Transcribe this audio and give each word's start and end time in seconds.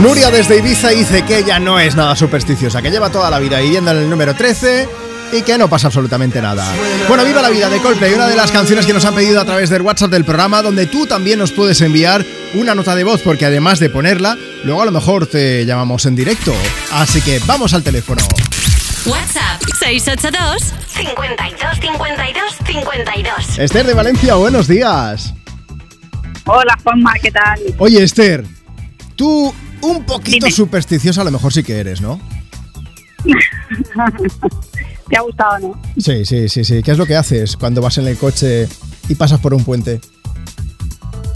Nuria 0.00 0.30
desde 0.30 0.58
Ibiza 0.58 0.90
dice 0.90 1.22
que 1.24 1.38
ella 1.38 1.58
no 1.58 1.80
es 1.80 1.96
nada 1.96 2.14
supersticiosa, 2.14 2.82
que 2.82 2.90
lleva 2.90 3.10
toda 3.10 3.30
la 3.30 3.38
vida 3.38 3.60
viviendo 3.60 3.90
en 3.90 3.96
el 3.96 4.10
número 4.10 4.34
13 4.34 4.88
y 5.32 5.42
que 5.42 5.56
no 5.56 5.68
pasa 5.68 5.86
absolutamente 5.86 6.40
nada. 6.42 6.66
Bueno, 7.08 7.24
viva 7.24 7.40
la 7.40 7.48
vida 7.48 7.70
de 7.70 7.80
Coldplay, 7.80 8.12
una 8.12 8.28
de 8.28 8.36
las 8.36 8.52
canciones 8.52 8.84
que 8.84 8.92
nos 8.92 9.04
han 9.06 9.14
pedido 9.14 9.40
a 9.40 9.44
través 9.46 9.70
del 9.70 9.82
WhatsApp 9.82 10.10
del 10.10 10.24
programa, 10.24 10.62
donde 10.62 10.86
tú 10.86 11.06
también 11.06 11.38
nos 11.38 11.50
puedes 11.50 11.80
enviar 11.80 12.24
una 12.54 12.74
nota 12.74 12.94
de 12.94 13.04
voz, 13.04 13.22
porque 13.22 13.46
además 13.46 13.80
de 13.80 13.88
ponerla, 13.88 14.36
luego 14.64 14.82
a 14.82 14.84
lo 14.84 14.92
mejor 14.92 15.26
te 15.26 15.64
llamamos 15.64 16.04
en 16.04 16.14
directo. 16.14 16.54
Así 16.92 17.22
que 17.22 17.40
vamos 17.46 17.72
al 17.72 17.82
teléfono. 17.82 18.22
WhatsApp 19.06 19.62
682 19.80 20.74
52 20.88 21.80
52 21.80 22.42
52. 22.66 23.58
Esther 23.58 23.86
de 23.86 23.94
Valencia, 23.94 24.34
buenos 24.34 24.68
días. 24.68 25.32
Hola 26.44 26.78
Juanma, 26.84 27.14
¿qué 27.20 27.32
tal? 27.32 27.60
Oye 27.78 28.02
Esther, 28.02 28.44
tú 29.16 29.52
un 29.86 30.04
poquito 30.04 30.50
supersticiosa 30.50 31.22
a 31.22 31.24
lo 31.24 31.30
mejor 31.30 31.52
sí 31.52 31.62
que 31.62 31.78
eres, 31.78 32.00
¿no? 32.00 32.20
¿Te 35.08 35.16
ha 35.16 35.20
gustado, 35.20 35.58
no? 35.60 35.80
Sí, 35.98 36.24
sí, 36.24 36.48
sí, 36.48 36.64
sí. 36.64 36.82
¿Qué 36.82 36.90
es 36.90 36.98
lo 36.98 37.06
que 37.06 37.16
haces 37.16 37.56
cuando 37.56 37.80
vas 37.80 37.98
en 37.98 38.08
el 38.08 38.16
coche 38.16 38.68
y 39.08 39.14
pasas 39.14 39.40
por 39.40 39.54
un 39.54 39.64
puente? 39.64 40.00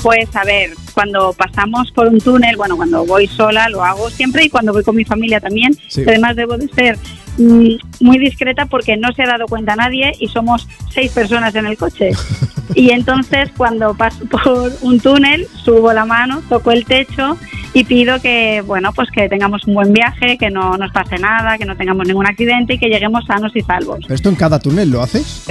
Pues 0.02 0.34
a 0.34 0.44
ver, 0.44 0.70
cuando 0.94 1.32
pasamos 1.34 1.90
por 1.92 2.06
un 2.06 2.20
túnel, 2.20 2.56
bueno, 2.56 2.76
cuando 2.76 3.04
voy 3.04 3.26
sola 3.26 3.68
lo 3.68 3.84
hago 3.84 4.08
siempre 4.10 4.44
y 4.44 4.48
cuando 4.48 4.72
voy 4.72 4.82
con 4.82 4.96
mi 4.96 5.04
familia 5.04 5.40
también. 5.40 5.76
Sí. 5.88 6.04
Además 6.06 6.36
debo 6.36 6.56
de 6.56 6.68
ser 6.68 6.98
mm, 7.36 7.74
muy 8.00 8.18
discreta 8.18 8.66
porque 8.66 8.96
no 8.96 9.12
se 9.12 9.22
ha 9.22 9.26
dado 9.26 9.46
cuenta 9.46 9.76
nadie 9.76 10.12
y 10.18 10.28
somos 10.28 10.66
seis 10.92 11.12
personas 11.12 11.54
en 11.54 11.66
el 11.66 11.76
coche. 11.76 12.10
y 12.74 12.90
entonces 12.90 13.50
cuando 13.56 13.94
paso 13.94 14.24
por 14.24 14.72
un 14.80 15.00
túnel 15.00 15.46
subo 15.64 15.92
la 15.92 16.06
mano, 16.06 16.42
toco 16.48 16.72
el 16.72 16.86
techo 16.86 17.36
y 17.72 17.84
pido 17.84 18.20
que, 18.20 18.62
bueno, 18.66 18.92
pues 18.92 19.10
que 19.10 19.28
tengamos 19.28 19.66
un 19.66 19.74
buen 19.74 19.92
viaje, 19.92 20.36
que 20.38 20.50
no 20.50 20.76
nos 20.76 20.90
pase 20.92 21.18
nada, 21.18 21.56
que 21.56 21.64
no 21.64 21.76
tengamos 21.76 22.06
ningún 22.06 22.26
accidente 22.26 22.74
y 22.74 22.78
que 22.78 22.88
lleguemos 22.88 23.24
sanos 23.26 23.52
y 23.54 23.60
salvos. 23.60 23.98
¿Pero 24.02 24.14
¿Esto 24.14 24.28
en 24.28 24.34
cada 24.34 24.58
túnel 24.58 24.90
lo 24.90 25.02
haces? 25.02 25.44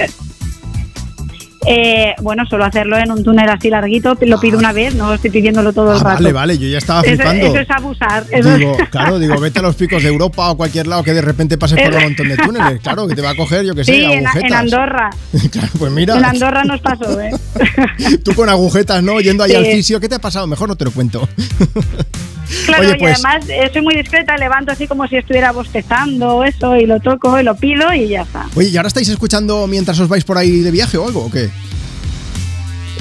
Eh, 1.66 2.14
bueno, 2.22 2.44
solo 2.48 2.64
hacerlo 2.64 2.96
en 2.96 3.10
un 3.10 3.22
túnel 3.22 3.48
así 3.50 3.68
larguito, 3.68 4.16
lo 4.22 4.40
pido 4.40 4.58
una 4.58 4.72
vez, 4.72 4.94
no 4.94 5.12
estoy 5.12 5.28
pidiéndolo 5.30 5.72
todo 5.74 5.92
el 5.92 5.98
Ah, 5.98 6.04
rato. 6.04 6.14
vale, 6.14 6.32
vale, 6.32 6.58
yo 6.58 6.66
ya 6.66 6.78
estaba 6.78 7.00
Eso, 7.02 7.08
flipando. 7.16 7.46
eso 7.48 7.58
es 7.58 7.70
abusar. 7.70 8.24
eso- 8.30 8.56
Digo, 8.56 8.76
claro, 8.90 9.18
digo, 9.18 9.38
vete 9.38 9.58
a 9.58 9.62
los 9.62 9.74
picos 9.76 10.02
de 10.02 10.08
Europa 10.08 10.50
o 10.50 10.56
cualquier 10.56 10.86
lado 10.86 11.02
que 11.04 11.12
de 11.12 11.20
repente 11.20 11.58
pases 11.58 11.78
por 11.82 11.94
un 11.94 12.02
montón 12.02 12.28
de 12.28 12.36
túneles. 12.38 12.80
Claro, 12.80 13.06
que 13.06 13.14
te 13.14 13.20
va 13.22 13.30
a 13.30 13.34
coger, 13.36 13.64
yo 13.66 13.74
que 13.74 13.84
sé, 13.84 13.92
sí, 13.92 14.04
en, 14.04 14.26
agujetas. 14.26 14.50
en 14.50 14.54
Andorra. 14.56 15.10
Claro, 15.50 15.68
pues 15.78 15.92
mira, 15.92 16.16
En 16.16 16.24
Andorra 16.24 16.64
nos 16.64 16.80
pasó, 16.80 17.20
¿eh? 17.20 17.30
tú 18.24 18.34
con 18.34 18.48
agujetas, 18.48 19.02
¿no? 19.02 19.20
Yendo 19.20 19.44
ahí 19.44 19.50
Sí. 19.50 19.56
al 19.56 19.66
fisio, 19.66 20.00
¿qué 20.00 20.08
te 20.08 20.14
ha 20.14 20.18
pasado? 20.18 20.46
Mejor 20.46 20.68
no 20.68 20.76
te 20.76 20.84
lo 20.86 20.90
cuento. 20.92 21.28
Claro, 22.66 22.82
Oye, 22.84 22.96
y 22.96 22.98
pues- 22.98 23.14
además 23.24 23.48
eh, 23.48 23.70
soy 23.72 23.82
muy 23.82 23.94
discreta, 23.94 24.36
levanto 24.36 24.72
así 24.72 24.86
como 24.86 25.06
si 25.06 25.16
estuviera 25.16 25.52
bostezando 25.52 26.36
o 26.36 26.44
eso, 26.44 26.76
y 26.76 26.86
lo 26.86 27.00
toco 27.00 27.38
y 27.40 27.44
lo 27.44 27.54
pido 27.54 27.92
y 27.92 28.08
ya 28.08 28.22
está. 28.22 28.46
Oye, 28.54 28.68
¿y 28.68 28.76
ahora 28.76 28.88
estáis 28.88 29.08
escuchando 29.08 29.66
mientras 29.66 29.98
os 30.00 30.08
vais 30.08 30.24
por 30.24 30.36
ahí 30.38 30.60
de 30.60 30.70
viaje 30.70 30.96
o 30.98 31.06
algo 31.06 31.24
o 31.26 31.30
qué? 31.30 31.50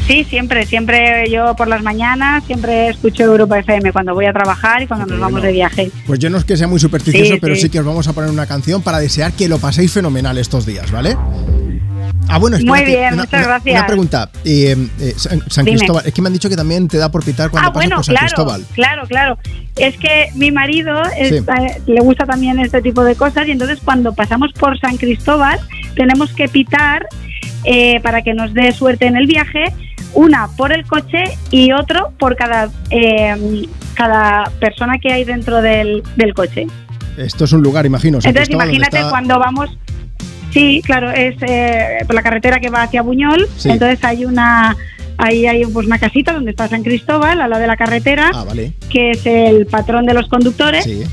Sí, 0.08 0.24
siempre, 0.24 0.66
siempre 0.66 1.30
yo 1.30 1.56
por 1.56 1.68
las 1.68 1.84
mañanas, 1.84 2.44
siempre 2.46 2.90
escucho 2.90 3.24
Europa 3.24 3.60
FM 3.60 3.92
cuando 3.92 4.16
voy 4.16 4.26
a 4.26 4.34
trabajar 4.34 4.82
y 4.82 4.88
cuando 4.88 5.06
nos 5.06 5.20
vamos 5.20 5.44
de 5.44 5.52
viaje. 5.52 5.92
Pues 6.08 6.18
yo 6.18 6.32
no 6.32 6.40
es 6.40 6.46
que 6.46 6.58
sea 6.58 6.68
muy 6.68 6.80
supersticioso, 6.80 7.34
Sí, 7.36 7.40
pero 7.40 7.54
sí. 7.56 7.62
sí. 7.64 7.70
que 7.70 7.80
os 7.80 7.86
vamos 7.86 8.08
a 8.08 8.14
poner 8.14 8.32
una 8.32 8.48
canción 8.48 8.82
para 8.82 9.00
desear 9.00 9.34
que 9.34 9.48
lo 9.48 9.60
paséis 9.60 9.92
fenomenal 9.92 10.40
estos 10.40 10.66
días, 10.66 10.90
¿vale? 10.92 11.16
Ah, 12.30 12.38
bueno, 12.38 12.58
Muy 12.58 12.66
espérate, 12.80 12.86
bien, 12.98 13.14
una, 13.14 13.24
muchas 13.24 13.40
una- 13.40 13.48
gracias. 13.48 13.76
Una 13.80 13.88
pregunta. 13.88 14.30
eh, 14.46 14.88
eh, 15.00 15.14
San. 15.18 15.66
Cristóbal, 15.66 16.04
es 16.06 16.14
que 16.14 16.22
me 16.22 16.28
han 16.28 16.34
dicho 16.34 16.48
que 16.50 16.56
también 16.56 16.88
te 16.88 16.98
da 16.98 17.10
por 17.12 17.24
pitar 17.26 17.50
cuando 17.50 17.70
ah, 17.70 17.74
pasas 17.74 17.88
bueno, 17.90 17.96
por 17.98 18.06
San 18.06 18.14
claro, 18.16 18.28
Cristóbal. 18.28 18.66
claro, 18.74 19.08
claro. 19.08 19.38
Es 19.76 19.98
que 19.98 20.28
mi 20.36 20.52
marido 20.52 21.02
es- 21.18 21.30
Sí. 21.30 21.36
eh, 21.38 21.82
le 21.88 22.02
gusta 22.02 22.26
también 22.26 22.60
este 22.60 22.82
tipo 22.82 23.04
de 23.04 23.16
cosas 23.16 23.48
y 23.48 23.52
entonces 23.52 23.80
cuando 23.84 24.14
pasamos 24.14 24.52
por 24.54 24.80
San 24.80 24.98
Cristóbal 24.98 25.60
tenemos 25.96 26.32
que 26.34 26.48
pitar 26.48 27.08
eh, 27.66 28.00
para 28.02 28.22
que 28.22 28.34
nos 28.34 28.54
dé 28.54 28.72
suerte 28.72 29.06
en 29.08 29.18
el 29.18 29.28
viaje, 29.28 29.66
una 30.14 30.48
por 30.56 30.72
el 30.72 30.86
coche 30.86 31.24
y 31.52 31.72
otro 31.74 32.14
por 32.18 32.36
cada, 32.36 32.70
eh, 32.90 33.68
cada 33.96 34.46
persona 34.60 34.98
que 35.02 35.12
hay 35.12 35.24
dentro 35.26 35.62
del, 35.62 36.04
del 36.16 36.34
coche. 36.34 36.68
Esto 37.18 37.44
es 37.44 37.52
un 37.52 37.62
lugar, 37.62 37.86
imagino. 37.86 38.22
San 38.22 38.30
Entonces 38.30 38.48
Cristóbal, 38.48 38.68
imagínate 38.70 38.98
está- 38.98 39.10
cuando 39.10 39.40
vamos, 39.40 39.70
sí, 40.52 40.82
claro, 40.86 41.12
es 41.12 41.36
eh, 41.42 42.00
por 42.06 42.16
la 42.16 42.22
carretera 42.24 42.60
que 42.60 42.70
va 42.70 42.84
hacia 42.84 43.02
Buñol, 43.02 43.48
Sí. 43.58 43.70
entonces 43.70 44.04
hay 44.04 44.26
una... 44.26 44.76
Ahí 45.22 45.46
hay 45.48 45.66
pues, 45.66 45.86
una 45.86 46.00
casita 46.00 46.32
donde 46.32 46.52
está 46.52 46.70
San 46.70 46.82
Cristóbal, 46.82 47.42
al 47.42 47.50
lado 47.50 47.62
de 47.62 47.68
la 47.68 47.76
carretera, 47.76 48.32
Ah, 48.34 48.46
vale. 48.46 48.72
que 48.90 49.12
es 49.12 49.26
el 49.26 49.66
patrón 49.66 50.06
de 50.06 50.14
los 50.14 50.30
conductores. 50.30 50.86
Sí. 50.86 51.04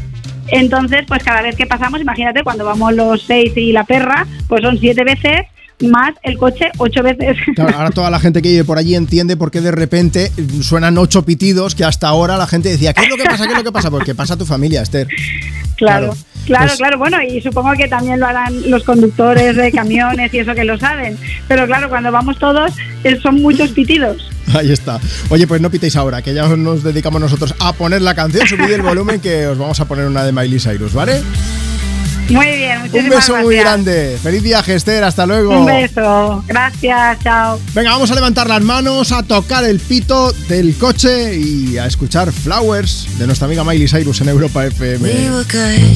Entonces, 0.49 1.01
pues 1.09 1.25
cada 1.25 1.43
vez 1.43 1.57
que 1.57 1.67
pasamos, 1.67 2.01
imagínate, 2.01 2.45
cuando 2.45 2.65
vamos 2.65 2.95
los 2.95 3.23
seis 3.25 3.53
y 3.57 3.73
la 3.73 3.83
perra, 3.83 4.25
pues 4.47 4.63
son 4.63 4.79
siete 4.79 5.03
veces 5.03 5.47
más 5.81 6.15
el 6.23 6.39
coche 6.39 6.71
ocho 6.79 7.03
veces. 7.03 7.37
Claro, 7.57 7.77
ahora 7.77 7.91
toda 7.91 8.09
la 8.11 8.21
gente 8.21 8.41
que 8.43 8.49
vive 8.51 8.63
por 8.65 8.79
allí 8.79 8.95
entiende 8.95 9.37
por 9.37 9.51
qué 9.51 9.61
de 9.61 9.73
repente 9.73 10.31
suenan 10.63 10.97
ocho 10.99 11.25
pitidos 11.25 11.75
que 11.75 11.83
hasta 11.85 12.07
ahora 12.07 12.37
la 12.37 12.47
gente 12.47 12.69
decía, 12.69 12.93
¿qué 12.95 13.03
es 13.03 13.09
lo 13.11 13.17
que 13.17 13.25
pasa? 13.25 13.45
¿Qué 13.45 13.53
es 13.55 13.59
lo 13.59 13.65
que 13.65 13.73
pasa? 13.73 13.91
Porque 13.91 14.15
pasa 14.15 14.37
tu 14.37 14.47
familia, 14.47 14.83
Esther. 14.83 15.09
claro, 15.77 16.13
Claro. 16.13 16.17
Claro, 16.47 16.67
Pues- 16.67 16.79
claro. 16.79 16.99
Bueno, 16.99 17.19
y 17.23 17.41
supongo 17.43 17.73
que 17.75 17.89
también 17.89 18.19
lo 18.21 18.27
harán 18.27 18.71
los 18.71 18.83
conductores 18.85 19.57
de 19.57 19.71
camiones 19.73 20.33
y 20.33 20.39
eso 20.39 20.55
que 20.55 20.65
lo 20.65 20.79
saben. 20.79 21.17
Pero 21.49 21.67
claro, 21.67 21.89
cuando 21.89 22.11
vamos 22.11 22.39
todos, 22.39 22.73
eh, 23.05 23.19
son 23.23 23.43
muchos 23.43 23.71
pitidos. 23.71 24.31
Ahí 24.55 24.71
está. 24.73 24.99
Oye, 25.29 25.47
pues 25.47 25.61
no 25.61 25.71
pitéis 25.71 25.97
ahora, 25.97 26.23
que 26.23 26.33
ya 26.33 26.47
nos 26.49 26.83
dedicamos 26.83 27.21
nosotros 27.21 27.55
a 27.59 27.73
poner 27.73 28.01
la 28.03 28.15
canción, 28.15 28.47
subid 28.47 28.71
el 28.71 28.83
volumen 28.83 29.21
que 29.21 29.47
os 29.47 29.59
vamos 29.59 29.79
a 29.81 29.85
poner 29.87 30.07
una 30.07 30.25
de 30.25 30.33
Miley 30.33 30.61
Cyrus, 30.61 30.93
¿vale? 30.95 31.21
Muy 32.29 32.45
bien, 32.45 32.81
muchísimas 32.81 33.05
Un 33.05 33.11
beso 33.11 33.37
muy 33.37 33.55
gracias. 33.55 33.65
grande. 33.85 34.19
Feliz 34.21 34.43
viaje, 34.43 34.75
Esther. 34.75 35.05
Hasta 35.05 35.27
luego. 35.27 35.61
Un 35.61 35.67
beso. 35.67 36.43
Gracias, 36.49 37.19
chao. 37.23 37.61
Venga, 37.73 37.91
vamos 37.91 38.11
a 38.11 38.17
levantar 38.17 38.49
las 38.49 38.63
manos, 38.63 39.13
a 39.13 39.23
tocar 39.23 39.63
el 39.63 39.79
pito 39.79 40.33
del 40.49 40.75
coche 40.77 41.37
y 41.39 41.79
a 41.79 41.87
escuchar 41.87 42.33
Flowers 42.33 43.07
de 43.19 43.27
nuestra 43.29 43.47
amiga 43.47 43.63
Miley 43.63 43.87
Cyrus 43.87 44.21
en 44.23 44.29
Europa 44.31 44.67
FM. 44.67 45.05
We 45.09 45.31
were 45.31 45.45
good. 45.45 45.95